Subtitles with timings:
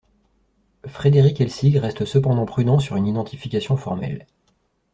[0.87, 4.25] Frédéric Elsig reste cependant prudent sur une identification formelle.